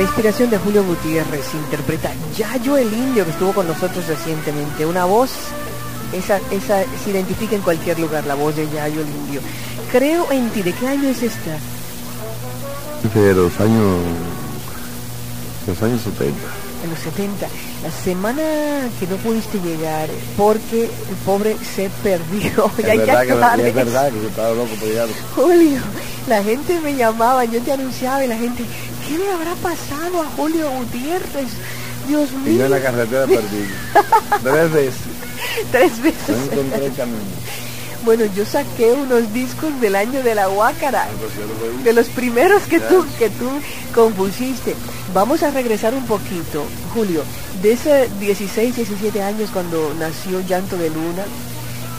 La 0.00 0.04
inspiración 0.06 0.48
de 0.48 0.56
Julio 0.56 0.82
Gutiérrez 0.82 1.44
interpreta 1.52 2.10
Yayo 2.34 2.78
el 2.78 2.90
Indio 2.90 3.22
que 3.26 3.32
estuvo 3.32 3.52
con 3.52 3.68
nosotros 3.68 4.06
recientemente. 4.06 4.86
Una 4.86 5.04
voz, 5.04 5.28
esa, 6.14 6.38
esa 6.50 6.84
se 7.04 7.10
identifica 7.10 7.54
en 7.54 7.60
cualquier 7.60 7.98
lugar, 7.98 8.24
la 8.24 8.34
voz 8.34 8.56
de 8.56 8.66
Yayo 8.70 9.02
el 9.02 9.08
Indio. 9.08 9.42
Creo 9.92 10.32
en 10.32 10.48
ti, 10.52 10.62
¿de 10.62 10.72
qué 10.72 10.88
año 10.88 11.06
es 11.06 11.22
esta? 11.22 11.58
De 13.14 13.34
los 13.34 13.60
años, 13.60 13.98
los 15.66 15.82
años 15.82 16.00
70. 16.00 16.34
En 16.82 16.90
los 16.90 16.98
70. 17.00 17.46
La 17.82 17.90
semana 17.90 18.42
que 18.98 19.06
no 19.06 19.16
pudiste 19.16 19.58
llegar 19.60 20.08
porque 20.34 20.84
el 20.84 21.16
pobre 21.26 21.58
se 21.76 21.90
perdió. 22.02 22.70
Es 22.78 22.86
Ya 22.86 22.94
verdad, 22.96 23.56
que, 23.56 23.68
es 23.68 23.74
verdad 23.74 24.06
eso. 24.08 24.16
que 24.16 24.22
yo 24.22 24.28
estaba 24.28 24.50
loco 24.54 24.74
por 24.78 24.88
llegar. 24.88 25.08
Julio, 25.36 25.78
la 26.26 26.42
gente 26.42 26.80
me 26.80 26.96
llamaba, 26.96 27.44
yo 27.44 27.60
te 27.60 27.72
anunciaba 27.72 28.24
y 28.24 28.28
la 28.28 28.38
gente, 28.38 28.64
¿qué 29.10 29.18
le 29.18 29.30
habrá 29.32 29.54
pasado 29.56 30.22
a 30.22 30.26
Julio 30.36 30.70
Gutiérrez? 30.70 31.48
Dios 32.08 32.28
Y 32.30 32.32
yo 32.32 32.38
mío. 32.52 32.64
en 32.66 32.70
la 32.70 32.80
carretera 32.80 33.26
perdí. 33.26 33.66
Tres 34.42 34.72
veces. 34.72 34.94
Tres 35.72 35.92
No 35.98 36.02
veces. 36.04 36.52
encontré 36.52 36.86
el 36.86 36.94
camino. 36.94 37.18
Bueno, 38.04 38.24
yo 38.34 38.46
saqué 38.46 38.92
unos 38.92 39.32
discos 39.34 39.78
del 39.80 39.94
año 39.94 40.22
de 40.22 40.34
la 40.34 40.48
Huácara, 40.48 41.06
de 41.84 41.92
los 41.92 42.06
primeros 42.08 42.62
que 42.62 42.80
tú, 42.80 43.04
que 43.18 43.28
tú 43.28 43.50
compusiste. 43.94 44.74
Vamos 45.12 45.42
a 45.42 45.50
regresar 45.50 45.92
un 45.94 46.06
poquito, 46.06 46.64
Julio, 46.94 47.22
de 47.62 47.72
ese 47.72 48.08
16, 48.20 48.76
17 48.76 49.22
años 49.22 49.50
cuando 49.52 49.92
nació 49.98 50.40
Llanto 50.40 50.78
de 50.78 50.88
Luna 50.88 51.24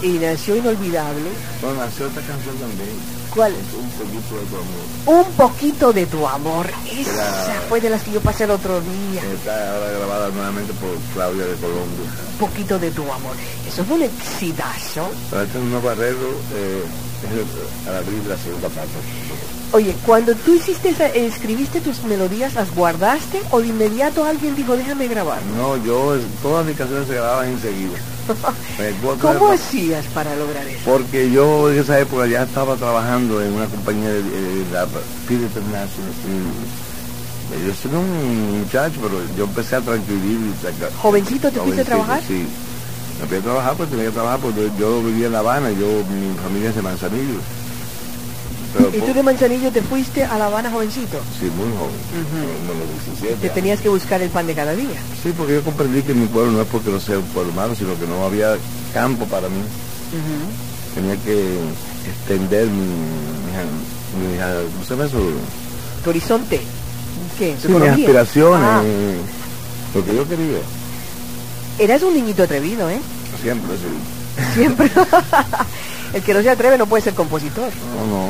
y 0.02 0.10
nació 0.20 0.56
Inolvidable. 0.56 1.30
Bueno, 1.62 1.80
nació 1.86 2.08
esta 2.08 2.22
canción 2.22 2.56
también. 2.56 2.90
¿Cuál? 3.34 3.54
Un 3.54 3.90
poquito 3.92 4.36
de 4.36 4.46
tu 4.46 4.56
amor. 4.58 5.26
Un 5.26 5.32
poquito 5.36 5.94
de 5.94 6.06
tu 6.06 6.28
amor. 6.28 6.68
Esa 6.92 7.46
Era- 7.46 7.62
fue 7.70 7.80
de 7.80 7.90
las 7.90 8.04
que 8.04 8.12
yo 8.12 8.20
pasé 8.22 8.44
el 8.44 8.52
otro 8.52 8.82
día. 8.82 9.22
Está 9.34 9.74
ahora 9.74 9.92
grabada 9.92 10.30
nuevamente 10.30 10.74
por 10.74 10.90
Claudia 11.14 11.46
de 11.46 11.56
Colombia. 11.56 12.08
Un 12.34 12.48
poquito 12.48 12.78
de 12.78 12.92
tu 12.92 13.04
amor. 13.04 13.36
Eso 13.68 13.86
fue 13.86 13.96
un 13.98 14.04
exitazo. 14.04 15.08
Pero 15.30 15.44
este 15.44 15.60
nuevo 15.60 15.90
arreglo 15.90 16.28
eh, 16.56 16.84
es 17.24 17.88
a 17.88 17.98
abrir 17.98 18.24
la 18.28 18.36
segunda 18.38 18.68
parte. 18.70 18.92
Oye, 19.74 19.96
cuando 20.06 20.36
tú 20.36 20.54
hiciste 20.56 20.90
esa- 20.90 21.08
escribiste 21.08 21.80
tus 21.80 22.04
melodías, 22.04 22.54
¿las 22.56 22.76
guardaste 22.76 23.42
o 23.52 23.62
de 23.62 23.68
inmediato 23.70 24.26
alguien 24.26 24.54
dijo, 24.58 24.76
déjame 24.76 25.08
grabar? 25.08 25.40
No, 25.56 25.78
yo, 25.78 26.18
todas 26.42 26.66
mis 26.66 26.76
canciones 26.76 27.08
se 27.08 27.14
grababan 27.14 27.48
enseguida. 27.48 27.98
Guardo- 29.02 29.40
¿Cómo 29.40 29.52
hacías 29.52 30.06
para 30.08 30.36
lograr 30.36 30.66
eso? 30.68 30.80
Porque 30.86 31.32
yo 31.32 31.72
en 31.72 31.80
esa 31.80 32.00
época 32.00 32.28
ya 32.28 32.44
estaba 32.44 32.76
trabajando 32.76 33.42
en 33.42 33.54
una 33.54 33.66
compañía 33.66 34.10
de, 34.10 34.22
de 34.24 34.66
la 34.72 34.86
Peter 35.28 35.42
International. 35.44 36.12
y 37.54 37.68
Yo 37.68 37.74
soy 37.82 37.92
un 37.94 38.60
muchacho, 38.62 39.00
pero 39.02 39.22
yo 39.38 39.44
empecé 39.46 39.76
a 39.76 39.82
tranquilir. 39.82 40.40
y 40.40 40.54
¿Jovencito 41.02 41.52
te 41.52 41.60
fuiste 41.60 41.82
a 41.82 41.86
trabajar? 41.86 42.22
Sí. 42.28 42.46
Me 43.22 43.28
fui 43.28 43.38
a 43.38 43.42
trabajar, 43.42 43.74
pues 43.76 43.90
tenía 43.90 44.06
que 44.06 44.12
trabajar, 44.12 44.40
porque 44.40 44.70
yo 44.80 45.02
vivía 45.04 45.28
en 45.28 45.34
La 45.34 45.40
Habana, 45.40 45.70
yo, 45.72 45.86
mi 46.10 46.36
familia 46.42 46.70
es 46.70 46.76
de 46.76 46.82
Manzanillo. 46.82 47.40
Pero, 48.74 48.90
¿Y 48.96 49.00
tú 49.02 49.14
de 49.14 49.22
Manzanillo 49.24 49.72
te 49.72 49.82
fuiste 49.82 50.24
a 50.24 50.38
La 50.38 50.46
Habana 50.46 50.72
jovencito? 50.72 51.20
Sí, 51.40 51.46
muy 51.46 51.68
joven, 51.78 52.66
como 52.68 52.80
los 52.80 52.90
17 53.18 53.36
Te 53.42 53.50
tenías 53.50 53.82
que 53.82 53.90
buscar 53.90 54.22
el 54.22 54.30
pan 54.30 54.48
de 54.48 54.56
cada 54.56 54.74
día. 54.74 54.96
Sí, 55.22 55.34
porque 55.38 55.56
yo 55.56 55.64
comprendí 55.64 56.02
que 56.04 56.14
mi 56.14 56.26
pueblo 56.28 56.52
no 56.54 56.62
es 56.62 56.68
porque 56.68 56.90
no 56.90 57.00
sea 57.00 57.18
un 57.18 57.26
pueblo 57.26 57.52
malo, 57.54 57.76
sino 57.76 58.00
que 58.00 58.08
no 58.08 58.24
había 58.26 58.56
campo 58.94 59.26
para 59.26 59.50
mí. 59.50 59.62
Tenía 60.96 61.16
que 61.24 61.58
extender 62.10 62.68
mi, 62.68 62.80
mi, 62.82 64.28
mi- 64.28 64.38
¿cómo 64.38 64.84
se 64.86 64.90
llama 64.92 65.06
eso? 65.06 65.18
Tu 66.04 66.10
horizonte. 66.10 66.62
¿Qué? 67.38 67.56
¿Tu 67.62 67.68
Sí, 67.68 67.74
mis 67.74 67.90
aspiraciones, 67.90 68.68
Ah, 68.70 68.82
lo 69.96 70.06
que 70.06 70.16
yo 70.16 70.28
quería, 70.28 70.58
eras 71.80 72.02
un 72.04 72.14
niñito 72.14 72.44
atrevido, 72.44 72.90
¿eh? 72.90 73.00
siempre 73.42 73.72
sí. 73.78 74.54
Siempre. 74.56 74.90
el 76.14 76.22
que 76.22 76.34
no 76.34 76.42
se 76.42 76.50
atreve 76.50 76.78
no 76.78 76.86
puede 76.88 77.04
ser 77.04 77.14
compositor. 77.14 77.70
No, 77.98 78.06
no. 78.08 78.28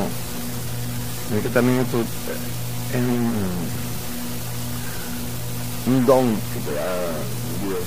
Es 1.35 1.43
que 1.43 1.49
también 1.49 1.79
esto 1.79 1.97
es 2.01 2.97
un, 2.97 3.31
un 5.93 6.05
don 6.05 6.35
que 6.35 6.59
te 6.69 6.75
da 6.75 6.91
Dios. 7.63 7.79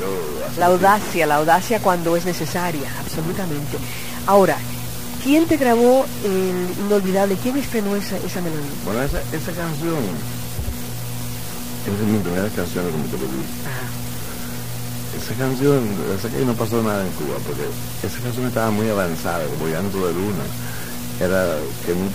Yo, 0.00 0.58
La 0.58 0.66
audacia, 0.66 1.26
la 1.26 1.36
audacia 1.36 1.80
cuando 1.80 2.16
es 2.16 2.24
necesaria, 2.24 2.88
absolutamente. 2.98 3.78
Ahora, 4.26 4.56
¿quién 5.22 5.46
te 5.46 5.56
grabó 5.56 6.06
el 6.24 6.86
Inolvidable? 6.86 7.36
¿Quién 7.40 7.56
estrenó 7.58 7.94
esa, 7.94 8.16
esa 8.16 8.40
melodía? 8.40 8.70
Bueno, 8.84 9.02
esa, 9.02 9.20
esa 9.20 9.52
canción, 9.52 10.02
esa 11.86 12.02
es 12.02 12.08
mi 12.08 12.18
primera 12.18 12.48
canción, 12.48 12.90
como 12.90 13.04
te 13.04 13.12
lo 13.12 13.24
dije. 13.24 13.46
Esa 15.22 15.34
canción, 15.34 15.86
esa 16.18 16.28
que 16.30 16.44
no 16.44 16.54
pasó 16.54 16.82
nada 16.82 17.04
en 17.04 17.12
Cuba, 17.12 17.36
porque 17.46 17.62
esa 18.02 18.20
canción 18.22 18.46
estaba 18.46 18.70
muy 18.70 18.88
avanzada, 18.88 19.44
como 19.46 19.68
Llanto 19.68 20.06
de 20.06 20.14
Luna. 20.14 20.44
Era 21.20 21.56
que 21.84 21.92
no, 21.92 22.08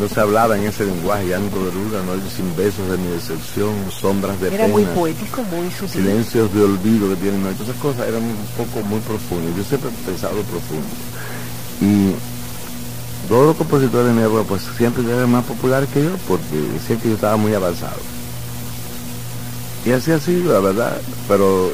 no 0.00 0.08
se 0.12 0.20
hablaba 0.20 0.58
en 0.58 0.64
ese 0.66 0.84
lenguaje, 0.84 1.28
Llanto 1.28 1.64
de 1.64 1.72
Luna, 1.72 2.02
no 2.04 2.12
sin 2.30 2.54
besos 2.56 2.88
de 2.90 2.98
mi 2.98 3.08
decepción, 3.12 3.72
sombras 3.90 4.40
de 4.40 4.48
Era 4.48 4.64
pena, 4.64 4.68
muy 4.68 4.84
poético, 4.86 5.42
muy 5.44 5.70
sutil. 5.70 6.02
silencios 6.02 6.52
de 6.52 6.62
olvido 6.62 7.08
que 7.10 7.16
tienen, 7.16 7.42
¿no? 7.42 7.50
todas 7.50 7.68
esas 7.68 7.80
cosas 7.80 8.08
eran 8.08 8.22
un 8.22 8.46
poco 8.56 8.84
muy 8.86 8.98
profundas. 9.00 9.56
Yo 9.56 9.62
siempre 9.64 9.90
he 9.90 10.06
pensado 10.10 10.34
profundo. 10.42 10.86
Y 11.80 12.14
todos 13.28 13.46
los 13.46 13.56
compositores 13.56 14.08
de 14.08 14.12
mi 14.12 14.22
época 14.22 14.42
pues 14.48 14.62
siempre 14.76 15.04
eran 15.04 15.30
más 15.30 15.44
populares 15.44 15.88
que 15.94 16.02
yo 16.02 16.10
porque 16.28 16.56
decían 16.74 17.00
que 17.00 17.08
yo 17.08 17.14
estaba 17.14 17.36
muy 17.36 17.54
avanzado. 17.54 17.96
Y 19.86 19.92
así 19.92 20.10
ha 20.12 20.18
sido, 20.18 20.52
la 20.54 20.60
verdad, 20.60 20.96
pero 21.28 21.70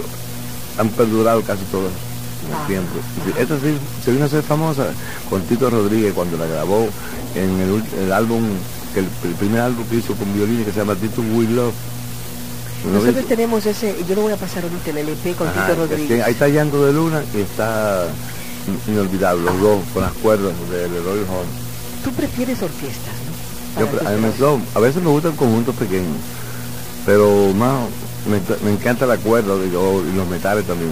han 0.79 0.89
perdurado 0.91 1.43
casi 1.43 1.63
todos 1.71 1.91
en 2.47 2.61
el 2.61 2.67
tiempo. 2.67 2.93
Esta 3.39 3.57
sí 3.57 3.77
se 4.05 4.13
vino 4.13 4.25
a 4.25 4.29
ser 4.29 4.43
famosa 4.43 4.87
con 5.29 5.43
Tito 5.43 5.69
Rodríguez 5.71 6.13
cuando 6.15 6.37
la 6.37 6.47
grabó 6.47 6.89
en 7.35 7.83
el, 8.03 8.13
álbum, 8.13 8.43
el, 8.97 9.05
el 9.29 9.35
primer 9.37 9.61
álbum 9.61 9.85
que 9.87 9.97
hizo 9.97 10.15
con 10.15 10.33
violín 10.35 10.65
que 10.65 10.73
se 10.73 10.79
llama 10.79 10.95
Tito 10.95 11.21
We 11.23 11.45
Love. 11.47 11.75
¿No 12.87 12.99
Nosotros 12.99 13.27
tenemos 13.27 13.67
ese, 13.67 13.95
yo 14.09 14.15
lo 14.15 14.23
voy 14.23 14.33
a 14.33 14.37
pasar 14.37 14.63
ahorita, 14.63 14.91
el 14.91 14.99
LP 14.99 15.35
con 15.35 15.49
Ajá, 15.49 15.67
Tito 15.67 15.87
Rodríguez. 15.87 16.25
ahí 16.25 16.33
está 16.33 16.49
Llanto 16.49 16.87
de 16.87 16.93
Luna 16.95 17.23
y 17.37 17.41
está 17.43 18.07
In- 18.67 18.95
Inolvidable, 18.95 19.45
los 19.45 19.61
dos 19.61 19.79
con 19.93 20.03
las 20.03 20.13
cuerdas 20.13 20.53
de 20.71 20.89
Leroy 20.89 21.19
Horn. 21.21 21.49
Tú 22.03 22.11
prefieres 22.13 22.63
orquestas, 22.63 23.15
¿no? 23.77 23.81
Yo, 23.83 24.09
a, 24.09 24.13
me 24.13 24.33
son- 24.37 24.65
a 24.75 24.81
veces 24.81 25.03
me 25.03 25.11
gustan 25.11 25.37
conjuntos 25.37 25.75
pequeños, 25.77 26.17
pero 27.05 27.53
más 27.55 27.83
me, 28.27 28.41
me 28.65 28.75
encanta 28.75 29.05
la 29.07 29.19
cuerda 29.19 29.55
digo, 29.63 30.03
y 30.11 30.17
los 30.17 30.27
metales 30.27 30.67
también. 30.67 30.91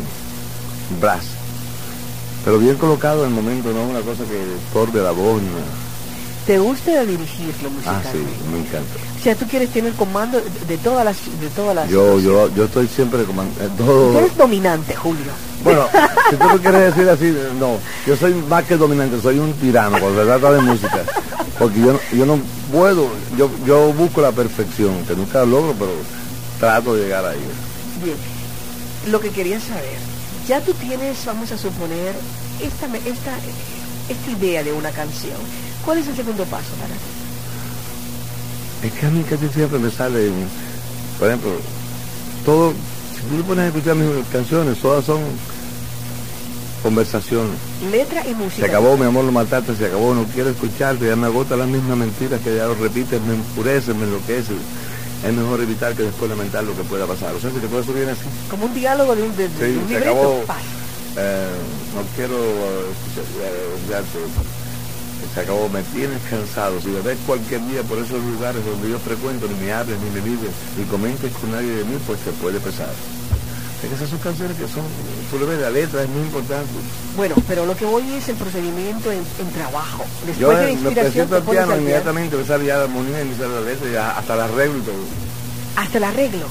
Brass. 1.00 1.24
Pero 2.48 2.60
bien 2.60 2.76
colocado 2.76 3.24
en 3.26 3.28
el 3.28 3.34
momento, 3.34 3.70
no 3.74 3.82
una 3.82 4.00
cosa 4.00 4.24
que 4.24 4.42
torbe 4.72 5.02
la 5.02 5.10
voz. 5.10 5.42
¿Te 6.46 6.58
gusta 6.58 7.02
dirigirlo 7.04 7.68
Ah, 7.84 8.00
musicalmente? 8.00 8.10
sí, 8.10 8.50
me 8.50 8.58
encanta. 8.60 8.94
O 9.20 9.22
sea, 9.22 9.34
tú 9.34 9.46
quieres 9.46 9.68
tener 9.68 9.92
comando 9.92 10.40
de, 10.66 10.78
todas 10.78 11.04
las... 11.04 11.16
De 11.42 11.48
todas 11.54 11.74
las 11.76 11.90
Yo, 11.90 12.18
yo, 12.18 12.48
yo 12.54 12.64
estoy 12.64 12.88
siempre 12.88 13.24
comandando. 13.24 13.74
Tú 13.76 13.84
Todo, 13.84 14.18
eres 14.20 14.34
dominante, 14.34 14.96
Julio. 14.96 15.30
Bueno, 15.62 15.88
si 16.30 16.36
tú 16.36 16.48
lo 16.48 16.58
quieres 16.58 16.94
decir 16.96 17.06
así, 17.10 17.36
no. 17.60 17.76
Yo 18.06 18.16
soy 18.16 18.32
más 18.48 18.64
que 18.64 18.78
dominante, 18.78 19.20
soy 19.20 19.38
un 19.38 19.52
tirano 19.52 20.00
cuando 20.00 20.18
se 20.18 20.26
trata 20.26 20.50
de 20.52 20.60
música. 20.62 21.04
Porque 21.58 21.80
yo, 21.80 21.92
no- 21.92 22.00
yo 22.16 22.24
no 22.24 22.38
puedo, 22.72 23.08
yo, 23.36 23.50
yo 23.66 23.92
busco 23.92 24.22
la 24.22 24.32
perfección, 24.32 25.04
que 25.06 25.14
nunca 25.14 25.40
lo 25.40 25.46
logro, 25.60 25.74
pero 25.78 25.90
trato 26.58 26.94
de 26.94 27.02
llegar 27.02 27.26
ahí. 27.26 27.40
Bien. 28.02 28.16
Lo 29.12 29.20
que 29.20 29.28
quería 29.28 29.60
saber, 29.60 29.98
ya 30.48 30.60
tú 30.62 30.72
tienes, 30.74 31.24
vamos 31.26 31.52
a 31.52 31.58
suponer, 31.58 32.14
esta, 32.60 32.86
esta, 32.86 33.36
esta 34.08 34.30
idea 34.30 34.64
de 34.64 34.72
una 34.72 34.90
canción. 34.90 35.36
¿Cuál 35.84 35.98
es 35.98 36.08
el 36.08 36.16
segundo 36.16 36.44
paso 36.44 36.70
para 36.80 36.94
ti? 36.94 38.86
Es 38.88 38.92
que 38.94 39.06
a 39.06 39.10
mí 39.10 39.22
casi 39.28 39.48
siempre 39.48 39.78
me 39.78 39.90
sale, 39.90 40.30
por 41.18 41.28
ejemplo, 41.28 41.50
todo, 42.46 42.72
si 43.14 43.20
tú 43.28 43.36
te 43.36 43.42
pones 43.42 43.64
a 43.64 43.66
escuchar 43.68 43.94
mis 43.96 44.26
canciones, 44.28 44.78
todas 44.78 45.04
son 45.04 45.20
conversaciones. 46.82 47.56
Letra 47.90 48.26
y 48.26 48.34
música. 48.34 48.62
Se 48.62 48.66
acabó, 48.66 48.96
mi 48.96 49.04
amor, 49.04 49.24
lo 49.24 49.32
mataste, 49.32 49.76
se 49.76 49.86
acabó, 49.86 50.14
no 50.14 50.24
quiero 50.32 50.48
escucharte, 50.48 51.06
ya 51.06 51.16
me 51.16 51.26
agota 51.26 51.56
las 51.56 51.68
mismas 51.68 51.98
mentiras 51.98 52.40
que 52.40 52.56
ya 52.56 52.66
lo 52.66 52.74
repites, 52.74 53.20
me 53.22 53.34
enfurece, 53.34 53.92
me 53.92 54.04
enloquece. 54.04 54.54
Es 55.24 55.32
mejor 55.34 55.60
evitar 55.60 55.94
que 55.94 56.04
después 56.04 56.30
lamentar 56.30 56.62
lo 56.64 56.76
que 56.76 56.82
pueda 56.84 57.06
pasar. 57.06 57.34
O 57.34 57.40
sea, 57.40 57.50
si 57.50 57.58
te 57.58 57.66
puede 57.66 57.84
subir 57.84 58.08
así. 58.08 58.22
Como 58.50 58.66
un 58.66 58.74
diálogo 58.74 59.16
de 59.16 59.22
un, 59.22 59.36
de, 59.36 59.48
de 59.48 59.54
Sí, 59.72 59.76
un 59.78 59.88
se 59.88 59.94
libreto. 59.94 60.10
acabó. 60.10 60.42
Paz. 60.46 60.62
Eh, 61.16 61.48
no 61.94 62.02
quiero 62.14 62.36
escuchar, 62.36 63.24
eh. 63.42 63.98
Se 65.34 65.40
acabó, 65.40 65.68
me 65.68 65.82
tienes 65.94 66.18
cansado. 66.30 66.80
Si 66.80 66.88
me 66.88 67.00
ves 67.00 67.18
cualquier 67.26 67.60
día 67.68 67.82
por 67.82 67.98
esos 67.98 68.22
lugares 68.22 68.64
donde 68.64 68.90
yo 68.90 68.98
frecuento, 68.98 69.46
ni 69.48 69.54
me 69.66 69.72
hables, 69.72 69.98
ni 70.00 70.10
me 70.10 70.20
vives, 70.20 70.50
ni 70.78 70.84
comentes 70.84 71.32
con 71.34 71.50
nadie 71.52 71.68
de 71.70 71.84
mí, 71.84 71.98
pues 72.06 72.18
te 72.20 72.30
puede 72.32 72.60
pesar. 72.60 72.88
Que 73.80 73.86
esas 73.94 74.10
son 74.10 74.18
canciones 74.18 74.56
que 74.56 74.66
son, 74.66 74.82
tú 75.30 75.38
le 75.38 75.46
ves, 75.46 75.60
la 75.60 75.70
letra 75.70 76.02
es 76.02 76.08
muy 76.08 76.22
importante. 76.22 76.66
Bueno, 77.16 77.36
pero 77.46 77.64
lo 77.64 77.76
que 77.76 77.84
voy 77.84 78.02
es 78.14 78.28
el 78.28 78.34
procedimiento 78.34 79.12
en, 79.12 79.18
en 79.38 79.50
trabajo. 79.54 80.04
Después 80.26 80.38
Yo 80.38 80.48
de 80.50 80.54
la 80.54 80.62
eh, 80.62 80.66
me 80.66 80.72
inspiración 80.72 81.28
presento 81.28 81.30
te 81.30 81.36
al 81.36 81.42
piano, 81.66 81.76
inmediatamente 81.80 82.36
me 82.36 82.44
sale 82.44 82.64
ya 82.66 82.76
la 82.78 82.84
armonía 82.84 83.22
y 83.22 83.24
me 83.26 83.36
sale 83.36 83.54
la 83.54 83.60
letra, 83.60 83.86
ya 83.92 84.18
hasta 84.18 84.34
el 84.34 84.40
arreglo 84.40 84.78
y 84.78 84.82
todo. 84.82 85.02
Hasta 85.76 85.98
el 85.98 86.04
arreglo. 86.04 86.46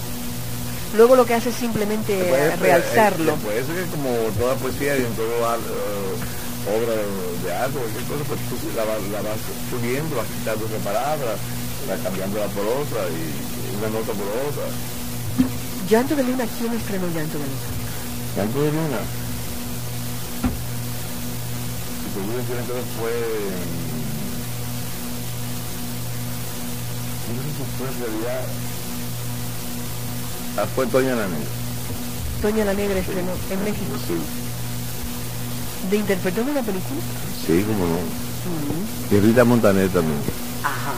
Luego 0.96 1.16
lo 1.18 1.26
que 1.26 1.34
hace 1.36 1.50
es 1.50 1.56
simplemente 1.56 2.16
Después, 2.16 2.60
realzarlo. 2.62 3.34
eh, 3.34 3.36
Después 3.60 3.78
es 3.78 3.92
como 3.92 4.10
toda 4.40 4.56
poesía 4.56 4.96
y 4.96 5.04
en 5.04 5.14
toda 5.20 5.56
eh, 5.60 6.72
obra 6.80 6.96
de 6.96 7.50
arte, 7.54 7.76
cualquier 7.76 8.04
cosa, 8.08 8.24
pues 8.24 8.40
tú 8.48 8.56
la, 8.72 8.86
vas- 8.88 9.04
la 9.12 9.20
vas 9.20 9.40
subiendo, 9.70 10.16
vas 10.16 10.28
quitando 10.32 10.64
palabra, 10.80 11.36
vas 11.92 12.00
cambiándola 12.00 12.48
por 12.56 12.64
otra 12.64 13.04
y 13.12 13.20
una 13.84 13.90
nota 13.92 14.16
por 14.16 14.32
otra. 14.48 14.64
Llanto 15.90 16.16
de 16.18 16.24
Luna, 16.24 16.44
¿quién 16.60 16.74
estrenó 16.74 17.08
Llanto 17.08 17.38
de 17.38 17.46
Luna? 17.46 17.78
Canto 18.36 18.62
de 18.62 18.72
luna. 18.72 19.00
Si 22.04 22.20
te 22.20 22.38
decir 22.38 22.56
entonces 22.60 22.86
fue... 23.00 23.12
No 27.34 27.42
sé 27.42 27.50
si 27.56 27.64
fue 27.78 27.88
en 27.88 28.00
realidad... 28.02 28.46
Ah, 30.58 30.66
fue 30.76 30.88
Toña 30.88 31.16
la 31.16 31.28
Negra. 31.28 31.48
Toña 32.42 32.66
la 32.66 32.74
Negra 32.74 33.00
estrenó 33.00 33.32
en 33.50 33.64
México. 33.64 33.96
Sí, 34.08 34.14
¿De 35.90 35.98
interpretó 35.98 36.42
en 36.42 36.50
una 36.50 36.64
película? 36.64 37.00
sí, 37.46 37.64
como 37.64 37.86
no. 37.86 37.96
Mm. 37.96 39.16
Y 39.16 39.20
Rita 39.22 39.46
Montaner 39.46 39.90
también. 39.90 40.20
Ajá. 40.64 40.94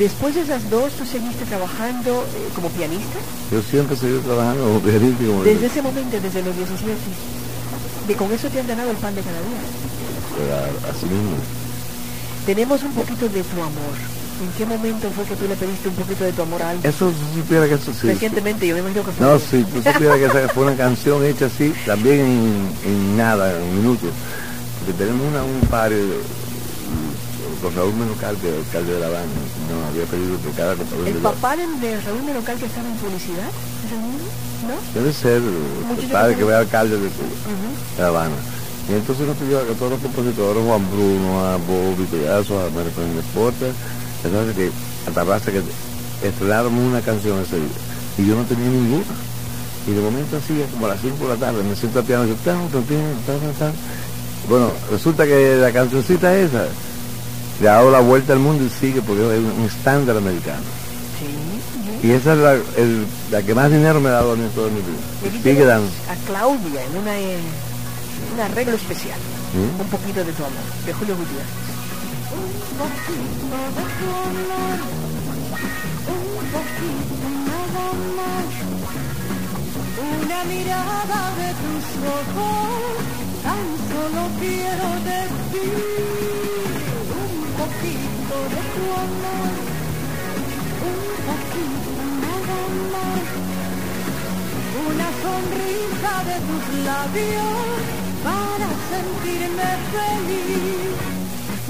Después 0.00 0.34
de 0.34 0.40
esas 0.40 0.70
dos, 0.70 0.94
¿tú 0.94 1.04
seguiste 1.04 1.44
trabajando 1.44 2.24
eh, 2.24 2.48
como 2.54 2.70
pianista? 2.70 3.20
Yo 3.52 3.60
siempre 3.60 3.94
seguí 3.94 4.16
trabajando 4.20 4.64
como 4.64 4.80
pianista 4.80 5.22
como 5.26 5.42
Desde 5.42 5.66
ese 5.66 5.82
momento, 5.82 6.18
desde 6.18 6.42
los 6.42 6.56
17. 6.56 6.96
De 8.08 8.14
con 8.16 8.32
eso 8.32 8.48
te 8.48 8.60
han 8.60 8.66
ganado 8.66 8.90
el 8.92 8.96
pan 8.96 9.14
de 9.14 9.20
cada 9.20 9.36
día. 9.36 9.60
Pero 10.38 10.88
así 10.88 11.04
mismo. 11.04 11.36
Tenemos 12.46 12.82
un 12.82 12.92
poquito 12.92 13.28
de 13.28 13.42
tu 13.42 13.60
amor. 13.60 13.96
¿En 14.40 14.50
qué 14.56 14.64
momento 14.64 15.10
fue 15.10 15.24
que 15.26 15.36
tú 15.36 15.46
le 15.46 15.54
pediste 15.54 15.90
un 15.90 15.94
poquito 15.94 16.24
de 16.24 16.32
tu 16.32 16.40
amor 16.40 16.62
a 16.62 16.70
alguien? 16.70 16.90
Eso 16.90 17.12
supiera 17.36 17.68
que 17.68 17.74
eso 17.74 17.92
sí. 17.92 18.06
Recientemente, 18.06 18.66
yo 18.66 18.76
me 18.76 18.80
imagino 18.80 19.04
que 19.04 19.12
fue. 19.12 19.26
No, 19.26 19.38
si 19.38 19.62
tú 19.64 19.82
supieras 19.82 20.16
que 20.16 20.24
esa 20.24 20.48
fue 20.48 20.64
una 20.64 20.76
canción 20.76 21.22
hecha 21.26 21.44
así, 21.44 21.74
también 21.84 22.20
en, 22.20 22.68
en 22.86 23.16
nada, 23.18 23.52
en 23.54 23.76
minutos. 23.76 24.08
Porque 24.78 24.94
tenemos 24.96 25.28
una, 25.28 25.44
un 25.44 25.60
par 25.68 25.92
con 27.60 27.74
Raúl 27.76 27.94
Menocal, 27.94 28.36
que 28.36 28.48
alcalde 28.48 28.94
de 28.94 29.00
La 29.00 29.06
Habana, 29.06 29.28
nos 29.68 29.88
había 29.92 30.04
pedido 30.04 30.36
que 30.42 30.50
cada 30.56 30.72
¿El 30.72 31.20
papá 31.20 31.56
de, 31.56 31.66
de 31.66 32.00
Raúl 32.00 32.22
Melocal 32.24 32.58
que 32.58 32.66
estaba 32.66 32.88
en 32.88 32.96
publicidad? 32.96 33.48
¿Es 33.84 33.92
el 33.92 34.00
mismo? 34.00 34.28
¿No? 34.60 34.76
debe 34.92 35.12
ser 35.12 35.40
el 35.40 36.06
padre 36.12 36.36
que 36.36 36.44
ve 36.44 36.54
alcalde 36.54 36.96
de, 36.96 37.04
de 37.04 37.10
La 37.98 38.08
Habana. 38.08 38.36
Y 38.88 38.92
entonces 38.92 39.26
nos 39.26 39.36
pidió 39.36 39.58
a 39.60 39.64
todos 39.78 39.92
los 39.92 40.00
compositores, 40.00 40.64
Juan 40.64 40.90
Bruno, 40.90 41.44
a 41.44 41.56
Bobby 41.56 42.04
Collazo, 42.10 42.60
a 42.60 42.70
Marco 42.70 43.00
Deportes, 43.00 43.74
entonces 44.24 44.56
que 44.56 44.70
a 45.08 45.40
que 45.40 45.62
estrenaron 46.28 46.74
una 46.74 47.00
canción 47.00 47.40
ese 47.40 47.56
día. 47.56 47.80
Y 48.18 48.26
yo 48.26 48.36
no 48.36 48.42
tenía 48.44 48.68
ninguna. 48.68 49.04
Y 49.86 49.92
de 49.92 50.00
momento 50.00 50.36
así, 50.36 50.62
como 50.72 50.86
a 50.86 50.90
las 50.90 51.00
5 51.00 51.16
de 51.16 51.28
la 51.28 51.36
tarde, 51.36 51.62
me 51.62 51.74
siento 51.74 52.00
al 52.00 52.04
piano 52.04 52.24
y 52.24 52.26
digo, 52.28 52.38
tan, 52.44 52.68
tan, 52.68 52.84
tan, 52.84 53.40
tan, 53.40 53.52
tan. 53.58 53.72
Bueno, 54.48 54.70
resulta 54.90 55.24
que 55.24 55.56
la 55.56 55.72
cancioncita 55.72 56.36
esa 56.36 56.66
le 57.60 57.68
ha 57.68 57.72
dado 57.74 57.90
la 57.90 58.00
vuelta 58.00 58.32
al 58.32 58.38
mundo 58.38 58.64
y 58.64 58.70
sigue 58.70 59.02
porque 59.02 59.22
es 59.22 59.40
un 59.40 59.64
estándar 59.66 60.16
americano. 60.16 60.62
Sí. 61.18 62.06
Y 62.08 62.10
esa 62.12 62.32
es 62.32 62.38
la, 62.38 62.52
el- 62.54 63.06
la 63.30 63.42
que 63.42 63.54
más 63.54 63.70
dinero 63.70 64.00
me 64.00 64.08
ha 64.08 64.12
dado 64.12 64.32
a 64.32 64.36
mí 64.36 64.44
en 64.44 64.50
toda 64.50 64.68
mi 64.70 64.76
vida. 64.80 65.42
Sigue 65.42 65.64
dando. 65.64 65.88
a 66.08 66.14
Claudia 66.26 66.82
en 66.84 66.96
una, 67.02 67.18
eh, 67.18 67.38
un 68.34 68.40
arreglo 68.40 68.74
especial. 68.76 69.18
Un 69.52 69.86
poquito 69.88 70.24
de 70.24 70.32
tu 70.32 70.42
amor, 70.44 70.64
de 70.86 70.92
Julio 70.94 71.16
Gutiérrez. 71.16 71.46
Un 72.32 72.78
poquito 72.78 73.56
de 73.76 73.82
tu 73.98 74.08
amor, 74.30 74.78
un 76.08 76.44
poquito 76.54 77.26
nada 77.50 77.86
más. 78.16 78.48
Una 80.24 80.44
mirada 80.44 81.20
de 81.36 81.48
tus 81.60 81.84
ojos, 82.08 82.94
tan 83.42 83.66
solo 83.90 84.22
quiero 84.38 84.88
decir. 85.10 86.79
Poquito 87.60 88.36
de 88.52 88.62
tu 88.74 88.84
amor, 89.04 89.52
un 90.90 91.00
poquito 91.28 92.02
nada 92.24 92.60
más. 92.94 93.24
Una 94.88 95.08
sonrisa 95.24 96.12
de 96.30 96.36
tus 96.48 96.64
labios 96.88 97.68
para 98.24 98.68
sentirme 98.90 99.70
feliz. 99.92 100.96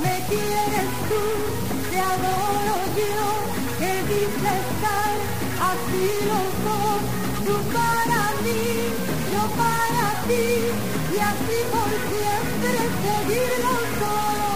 Me 0.04 0.14
quieres 0.30 0.90
tú, 1.10 1.22
te 1.90 1.98
adoro 1.98 2.76
yo, 3.00 3.26
que 3.80 3.92
dice 4.12 4.50
estar 4.62 5.14
así 5.70 6.06
los 6.30 6.48
dos, 6.66 7.00
tú 7.46 7.54
para 7.74 8.20
mí, 8.44 8.62
yo 9.34 9.42
para 9.62 10.06
ti, 10.28 10.46
y 11.14 11.18
así 11.30 11.58
por 11.74 11.90
siempre 12.10 12.78
seguir 13.02 13.52
los 13.64 13.84
dos. 14.00 14.49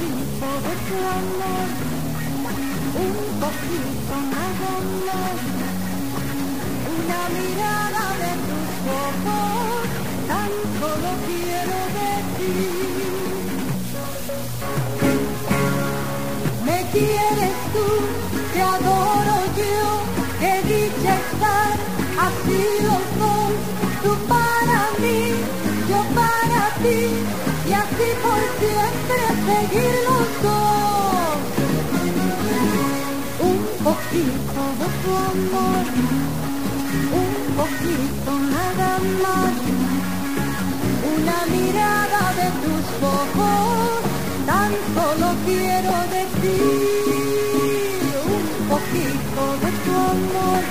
Poquito 0.00 0.48
de 0.66 0.74
tu 0.86 0.96
amor, 1.18 1.68
un 3.04 3.14
poquito 3.40 4.14
más, 4.32 4.54
una 6.96 7.22
mirada 7.36 8.04
de 8.22 8.32
tus 8.48 8.70
ojos, 9.04 9.82
tan 10.26 10.52
solo 10.80 11.10
quiero 11.26 11.78
decir. 12.00 12.80
Me 16.64 16.78
quieres 16.92 17.56
tú, 17.74 17.86
te 18.54 18.60
adoro 18.62 19.36
yo, 19.60 19.84
que 20.40 20.52
Un 29.72 29.78
poquito 33.84 34.62
de 34.80 34.88
tu 35.02 35.10
amor, 35.30 35.84
un 37.20 37.32
poquito 37.56 38.32
nada 38.56 38.90
más, 39.22 39.54
una 41.14 41.38
mirada 41.54 42.22
de 42.40 42.48
tus 42.62 42.86
ojos, 43.00 44.00
tan 44.44 44.70
solo 44.94 45.28
quiero 45.46 45.94
decir. 46.16 46.90
Un 48.26 48.46
poquito 48.68 49.42
de 49.62 49.70
tu 49.84 49.92
amor, 50.14 50.62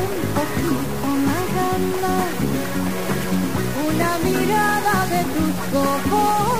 un 0.00 0.10
poquito 0.36 1.08
nada 1.30 1.68
más, 2.02 2.32
una 3.88 4.10
mirada 4.28 4.96
de 5.14 5.22
tus 5.34 5.56
ojos, 5.78 6.59